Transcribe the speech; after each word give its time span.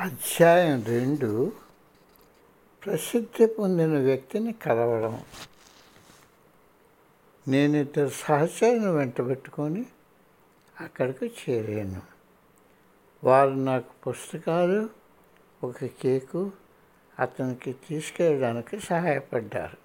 అధ్యాయం 0.00 0.84
రెండు. 0.84 1.52
ప్రసిద్ధి 2.84 3.46
పొందిన 3.46 3.98
వ్యక్తిని 3.98 4.52
కలవడం. 4.52 5.24
నేను 7.48 7.76
ఇద్దరు 7.76 8.08
సహచరులను 8.08 8.92
వెంటబెట్టుకొని 8.92 9.86
అక్కడికి 10.80 11.26
చేరాను. 11.26 12.02
వారు 13.24 13.50
నాకు 13.50 13.86
పుస్తకాలు 14.06 14.88
ఒక 15.64 15.84
కేకు 15.84 16.52
అతనికి 17.18 17.72
తీసుకెళ్ళడానికి 17.72 18.80
సహాయపడ్డారు. 18.80 19.76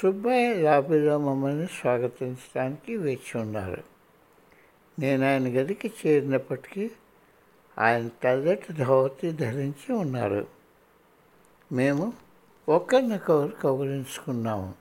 సుబ్బయ్య 0.00 0.54
లాబీలో 0.54 1.18
మమ్మల్ని 1.18 1.66
స్వాగతించడానికి 1.66 2.96
వేచి 2.96 3.40
ఉన్నారు. 3.40 3.82
నేను 4.98 5.26
ఆయన 5.26 5.42
గదికి 5.42 5.92
చేరినప్పటికీ 6.06 6.90
ఆయన 7.78 8.08
తెల్లటి 8.08 8.72
ధోతి 8.72 9.32
ధరించి 9.32 9.92
ఉన్నారు. 9.92 10.46
మేము 11.72 12.12
ఒకరినొకరు 12.68 13.52
కౌగులించుకున్నాము. 13.62 14.74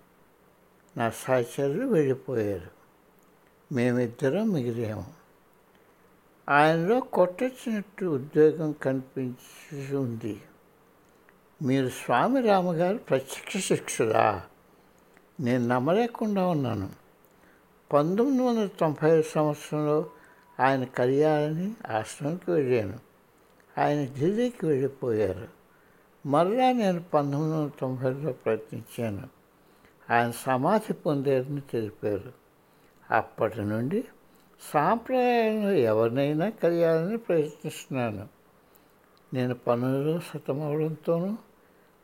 నా 0.97 1.09
సహచరులు 1.09 1.85
వెళ్ళిపోయారు. 1.85 2.69
మేమిద్దరం 3.73 4.49
మిగిలాము. 4.49 5.13
ఆయనలో 6.49 6.99
కొట్టొచ్చినట్టు 6.99 8.05
ఉద్యోగం 8.05 8.71
కనిపించి 8.71 9.95
ఉంది. 9.95 10.41
మీరు 11.61 11.89
స్వామి 11.89 12.41
రామగారు 12.41 12.97
ప్రత్యక్ష 12.97 13.57
శిక్షులా 13.57 14.43
నేను 15.39 15.67
నమ్మలేకుండా 15.67 16.47
ఉన్నాను. 16.47 16.89
పంతొమ్మిది 17.93 18.43
వందల 18.43 18.69
తొంభై 18.79 19.11
ఐదు 19.11 19.21
సంవత్సరంలో 19.21 20.09
ఆయన 20.61 20.83
కలియాలని 20.83 21.73
ఆశ్రమంకి 21.89 22.51
వెళ్ళాను. 22.51 22.99
ఆయన 23.77 24.05
ఢిల్లీకి 24.05 24.65
వెళ్ళిపోయారు. 24.65 25.47
మరలా 26.25 26.71
నేను 26.71 27.03
పంతొమ్మిది 27.03 27.55
వందల 27.55 27.71
తొంభైలో 27.79 28.31
ప్రయత్నించాను. 28.31 29.29
ఆయన 30.09 30.31
సమాధి 30.31 30.93
పొందారని 30.93 31.61
తెలిపారు. 31.61 32.33
అప్పటి 33.11 33.61
నుండి 33.61 34.03
సాంప్రదాయంలో 34.73 35.71
ఎవరినైనా 35.71 36.49
కలియాలని 36.49 37.17
ప్రయత్నిస్తున్నాను. 37.17 38.27
నేను 39.33 39.55
పనులు 39.55 40.19
సతమవడంతోనూ 40.19 41.37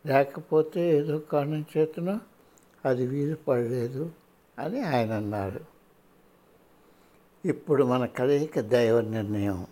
లేకపోతే 0.05 0.97
ఏదో 0.97 1.19
కారణం 1.19 1.65
చేతనో 1.77 2.19
అది 2.85 3.07
వీలు 3.07 3.35
పడలేదు 3.35 4.11
అని 4.59 4.81
ఆయన 4.81 5.13
అన్నారు. 5.13 5.76
ఇప్పుడు 7.45 7.83
మన 7.83 8.05
కలయిక 8.05 8.59
దైవ 8.59 9.01
నిర్ణయం. 9.01 9.67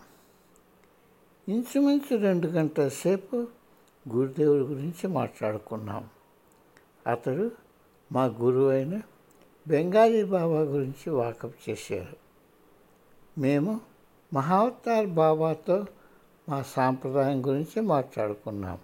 ఇంచుమించు 1.49 2.17
రెండు 2.17 2.47
గంటల 2.47 2.87
సేపు 2.87 3.47
గురుదేవుడి 4.09 4.63
గురించి 4.63 5.07
మాట్లాడుకున్నాం. 5.07 6.09
అతడు 7.07 7.51
మా 8.11 8.25
గురువు 8.25 8.69
అయిన 8.69 9.01
బెంగాలీ 9.67 10.23
బాబా 10.23 10.59
గురించి 10.59 11.09
వాకప్ 11.09 11.69
చేశారు. 11.69 12.15
మేము 13.39 13.81
మహావతార్ 14.33 15.07
బాబాతో 15.07 15.85
మా 16.49 16.61
సాంప్రదాయం 16.61 17.45
గురించి 17.45 17.81
మాట్లాడుకున్నాం. 17.81 18.79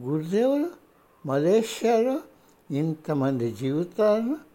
గురుదేవుడు 0.00 0.70
మలేషియాలో 1.28 2.20
ఇంతమంది 2.70 3.52
జీవితాలను 3.52 4.51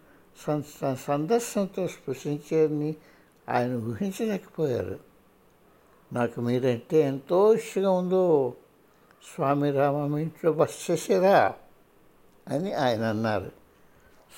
సందర్శనతో 0.99 1.87
స్పృశించారని 1.87 2.95
ఆయన 3.49 3.73
ఊహించలేకపోయారు. 3.73 4.99
నాకు 6.13 6.41
మీరంటే 6.41 7.01
ఎంతో 7.01 7.53
ఇష్టగా 7.53 7.91
ఉందో 7.91 8.53
స్వామి 9.35 9.71
రామ 9.71 10.07
మీ 10.07 10.21
ఇంట్లో 10.21 10.51
బస్ 10.51 10.91
చేసేరా 10.91 11.53
అని 12.47 12.73
ఆయన 12.73 13.03
అన్నారు. 13.03 13.51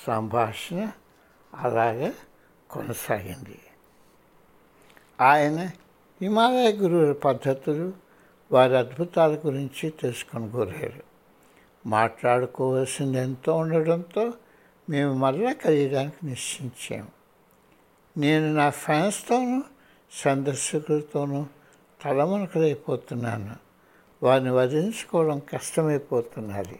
సంభాషణ 0.06 0.90
అలాగే 1.54 2.12
కొనసాగింది. 2.70 3.60
ఆయన 5.20 5.70
హిమాలయ 6.22 6.72
గురువుల 6.72 7.12
పద్ధతులు 7.12 7.92
వారి 8.52 8.78
అద్భుతాల 8.78 9.38
గురించి 9.46 9.90
తెలుసుకొని 9.90 10.50
కోరారు. 10.50 11.10
మాట్లాడుకోవాల్సింది 11.86 13.18
ఎంతో 13.18 13.56
ఉండడంతో 13.56 14.32
మేము 14.90 15.14
మరలా 15.14 15.52
కలియడానికి 15.52 16.26
నిశ్చయించాము 16.26 17.08
నేను 18.18 18.54
నా 18.54 18.70
ఫ్యాన్స్తోనూ 18.70 19.62
సందర్శకులతోనూ 20.12 21.46
తలమునకలైపోతున్నాను. 22.04 23.56
వారిని 24.22 24.50
వదిలించుకోవడం 24.50 25.38
కష్టమైపోతున్నది. 25.38 26.78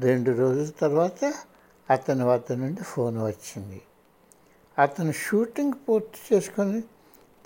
రెండు 0.00 0.30
రోజుల 0.30 0.72
తర్వాత 0.80 1.34
అతని 1.90 2.24
వద్ద 2.24 2.52
నుండి 2.52 2.82
ఫోన్ 2.82 3.18
వచ్చింది. 3.18 3.82
అతను 4.78 5.12
షూటింగ్ 5.12 5.72
పూర్తి 5.88 6.34
చేసుకొని 6.34 6.80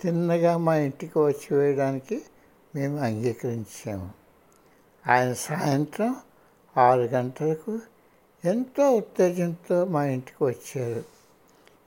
తిన్నగా 0.01 0.57
మా 0.57 0.75
ఇంటికి 0.75 1.19
వచ్చి 1.19 1.57
వేయడానికి 1.57 2.21
మేము 2.75 2.99
అంగీకరించాము. 2.99 4.11
ఆయన 5.09 5.33
సాయంత్రం 5.33 6.15
ఆరు 6.77 7.01
గంటలకు 7.01 7.79
ఎంతో 8.45 8.91
ఉత్తేజంతో 8.91 9.85
మా 9.85 10.05
ఇంటికి 10.05 10.43
వచ్చారు. 10.43 11.03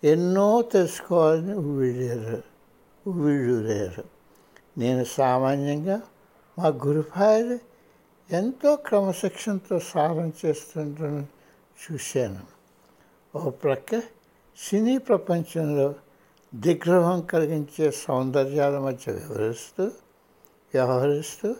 ఎన్నో 0.04 0.62
తెలుసుకోవాలని 0.62 1.54
ఉవ్విళ్ళారు 1.54 2.42
ఉవ్విళ్ళూరారు. 3.06 4.04
నేను 4.78 5.04
సామాన్యంగా 5.04 6.02
మా 6.58 6.66
గురుపాయలు 6.68 7.58
ఎంతో 8.30 8.76
క్రమశిక్షణతో 8.76 9.78
సాధన 9.78 10.30
చేస్తుండడం 10.46 11.26
చూశాను. 11.84 12.40
ఓ 13.38 13.50
ప్రక్క 13.50 14.02
సినీ 14.58 14.98
ప్రపంచంలో 14.98 15.94
దిగ్రహం 16.54 17.20
కలిగించే 17.20 17.90
సౌందర్యాల 17.90 18.78
మధ్య 18.78 19.12
వివరిస్తూ 19.12 19.84
వ్యవహరిస్తూ 20.74 21.54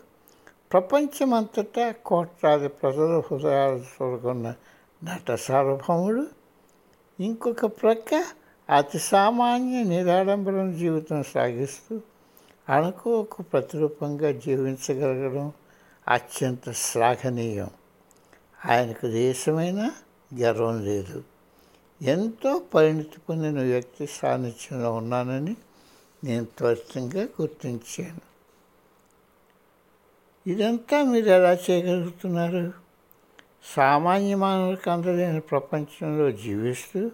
ప్రపంచమంతటా 0.72 1.94
కోట్లాది 2.06 2.69
ప్రజల 2.69 3.22
హృదయాలు 3.31 3.77
చూడకున్న 3.77 4.54
నట 5.04 5.34
సార్వభౌముడు 5.34 6.26
ఇంకొక 7.20 7.66
ప్రక్క 7.66 8.25
అతి 8.76 8.98
సామాన్య 8.98 9.82
నిరాడంబరం 9.82 10.78
జీవితం 10.78 11.22
సాగిస్తూ 11.22 12.00
అణుకోకు 12.69 13.42
ప్రతిరూపంగా 13.42 14.32
జీవించగలగడం 14.32 15.53
అత్యంత 16.09 16.70
శ్లాఘనీయం. 16.70 17.70
ఆయనకు 18.66 19.06
దేశమైన 19.06 19.91
గర్వం 20.41 20.84
లేదు. 20.84 21.25
ఎంతో 22.03 22.62
పరిణితి 22.75 23.21
పొందిన 23.28 23.60
వ్యక్తి 23.60 24.06
సాన్నిధ్యంలో 24.06 24.92
ఉన్నానని 24.92 25.56
నేను 26.25 26.44
త్వరితంగా 26.59 27.22
గుర్తించాను. 27.22 28.34
ఇదంతా 30.47 31.03
మీరు 31.03 31.26
ఎలా 31.26 31.53
చేయగలుగుతున్నారు? 31.54 32.84
సామాన్య 33.64 34.34
మానవులకు 34.34 34.91
అందలేని 34.91 35.41
ప్రపంచంలో 35.41 36.30
జీవిస్తూ 36.30 37.10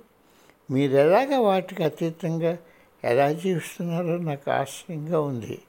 మీరు 0.71 0.93
ఎలాగ 0.93 1.37
వాటికి 1.37 1.85
అతీతంగా 1.85 2.59
ఎలా 3.05 3.33
జీవిస్తున్నారో 3.33 4.19
నాకు 4.19 4.51
ఆశ్చర్యంగా 4.51 5.21
ఉంది. 5.21 5.63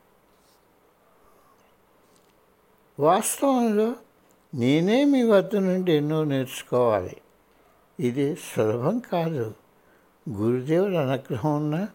వాస్తవంలో 2.99 3.95
నేనే 4.55 5.05
మీ 5.05 5.23
వద్ద 5.23 5.55
నుండి 5.55 5.91
ఎన్నో 5.93 6.23
నేర్చుకోవాలి. 6.23 7.17
ఇది 7.99 8.35
సులభం 8.35 8.99
కాదు. 8.99 9.53
గురుదేవుడు 10.29 10.93
అనుగ్రహం 10.93 11.55
ఉన్నా 11.55 11.87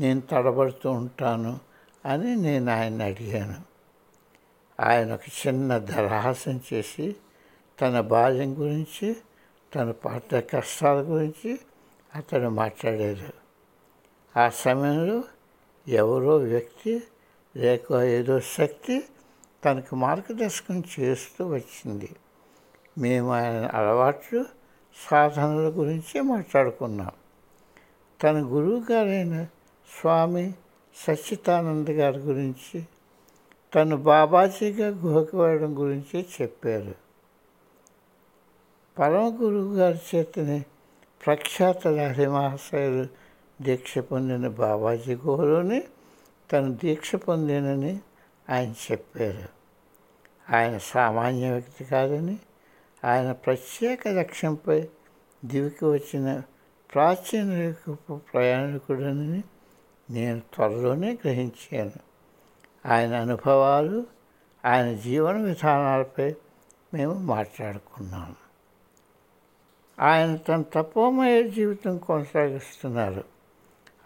నేను 0.00 0.20
తడబడుతూ 0.20 0.90
ఉంటాను 0.90 1.60
అని 2.04 2.36
నేను 2.36 2.72
ఆయన 2.72 3.02
అడిగాను. 3.02 3.56
ఆయన 4.80 5.14
ఒక 5.14 5.20
చిన్న 5.46 5.78
దరహాసం 5.78 6.60
చేసి 6.72 7.16
తన 7.80 8.00
బాల్యం 8.00 8.60
గురించి 8.60 9.16
తన 9.74 9.90
పాత 9.90 10.34
కష్టాల 10.34 10.96
గురించి 10.96 11.58
అతను 12.14 12.50
మాట్లాడారు 12.50 13.46
ఆ 14.38 14.48
సమయంలో 14.48 15.24
ఎవరో 15.88 16.36
వ్యక్తి 16.36 17.02
లేక 17.56 17.92
ఏదో 17.92 18.40
శక్తి 18.40 19.04
తనకు 19.64 19.96
మార్గదర్శకం 19.96 20.82
చేస్తూ 21.00 21.48
వచ్చింది. 21.48 22.16
మేము 22.98 23.32
ఆయన 23.32 23.66
అలవాట్లు 23.74 24.44
సాధనల 25.10 25.72
గురించి 25.76 26.20
మాట్లాడుకున్నాం. 26.20 27.10
తన 28.22 28.36
గురువు 28.40 28.92
గారైన 28.92 29.46
స్వామి 30.00 30.54
సచ్చితానంద్ 30.96 31.90
గారి 31.90 32.18
గురించి 32.18 32.84
తను 33.74 33.96
బాబాజీగా 33.96 34.88
గుహకు 34.88 35.42
వెళ్ళడం 35.42 35.78
గురించి 35.78 36.26
చెప్పారు. 36.42 37.05
పరమ 38.98 39.38
గురువు 39.42 39.74
గారి 39.74 40.16
చేతనే 40.16 40.64
ప్రఖ్యాత 41.26 41.88
లహరి 41.88 42.26
మహాశయులు 42.26 43.06
దీక్ష 43.62 43.98
పొందిన 43.98 44.48
బాబాజీ 44.48 45.14
గుహలోనే 45.14 45.84
తను 46.52 46.74
దీక్ష 46.74 47.14
పొందినని 47.14 48.00
ఆయన 48.50 48.74
చెప్పారు. 48.92 49.48
ఆయన 50.56 50.78
సామాన్య 50.78 51.50
వ్యక్తి 51.50 51.84
కాదని 51.84 52.38
ఆయన 53.04 53.32
ప్రత్యేక 53.32 54.08
లక్ష్యంపై 54.08 54.88
దివికి 55.44 55.84
వచ్చిన 55.84 56.42
ప్రాచీన 56.94 57.74
ప్రయాణికుడని 58.16 59.44
నేను 60.10 60.40
త్వరలోనే 60.40 61.12
గ్రహించాను. 61.12 62.00
ఆయన 62.88 63.14
అనుభవాలు 63.14 64.06
ఆయన 64.64 64.96
జీవన 64.96 65.42
విధానాలపై 65.42 66.34
మేము 66.94 67.14
మాట్లాడుకున్నాము. 67.14 68.45
ఆయన 70.00 70.36
తన 70.36 70.62
తపోమయ 70.62 71.42
జీవితం 71.42 71.98
కొనసాగిస్తున్నారు. 71.98 73.24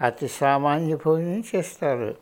అతి 0.00 0.28
సామాన్య 0.28 0.96
భోజనం 0.96 1.44
చేస్తారు. 1.54 2.16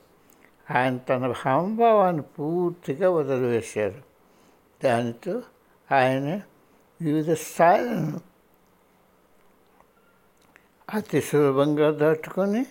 ఆయన 0.70 0.96
తన 0.96 1.32
హామభావాన్ని 1.32 2.22
పూర్తిగా 2.22 3.10
వదిలివేశారు. 3.10 4.02
దానితో 4.84 5.42
ఆయన 5.92 6.40
వివిధ 7.02 7.30
స్థాయిలను 7.30 8.20
అతి 10.94 11.20
సులభంగా 11.20 11.90
దాటుకొని 11.90 12.66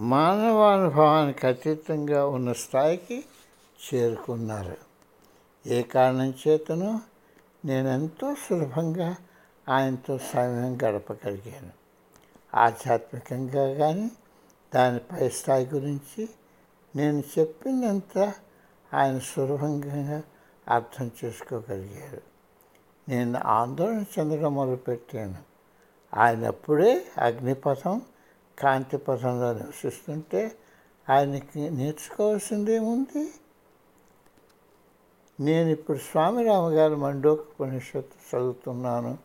మానవానుభవానికి 0.00 1.46
అతీతంగా 1.46 2.26
ఉన్న 2.26 2.52
స్థాయికి 2.52 3.24
చేరుకున్నారు. 3.84 4.76
ఏ 5.66 5.82
కారణం 5.82 6.34
చేతను 6.48 7.00
నేను 7.64 7.88
ఎంతో 7.88 8.34
సులభంగా 8.34 9.16
ఆయనతో 9.68 10.18
సమయం 10.18 10.78
గడపగలిగాను 10.84 11.70
ఆధ్యాత్మికంగా 12.54 13.74
కానీ 13.74 14.10
దాని 14.74 14.98
పై 14.98 15.28
స్థాయి 15.28 15.66
గురించి 15.74 16.28
నేను 16.96 17.22
చెప్పినంత 17.38 18.34
ఆయన 18.94 19.18
సులభంగా 19.18 20.22
అర్థం 20.68 21.10
చేసుకోగలిగారు. 21.24 22.22
నేను 23.08 23.38
ఆందోళన 23.38 24.04
చెందడం 24.18 24.54
మొదలుపెట్టాను. 24.54 25.38
ఆయన 26.14 26.46
అప్పుడే 26.46 27.06
అగ్నిపథం 27.18 28.02
కాంతిపథంలో 28.58 29.52
నివసిస్తుంటే 29.52 30.52
ఆయనకి 31.10 31.70
నేర్చుకోవాల్సిందేముంది? 31.70 33.32
నేను 35.40 35.68
ఇప్పుడు 35.68 35.98
స్వామి 35.98 36.44
రామగారి 36.44 36.96
మండోక 36.96 37.40
ఉపనిషత్తు 37.40 38.36
చదువుతున్నాను. 38.36 39.18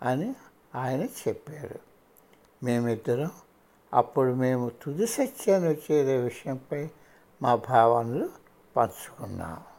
అని 0.00 0.28
ఆయన 0.74 1.02
చెప్పారు 1.20 1.78
మేమిద్దరం 2.62 3.32
అప్పుడు 3.92 4.32
మేము 4.34 4.66
తుది 4.82 5.06
సత్యాన్ని 5.06 5.74
చేరే 5.84 6.16
విషయంపై 6.20 6.82
మా 7.40 7.52
భావనలు 7.68 8.26
పంచుకున్నాము 8.76 9.69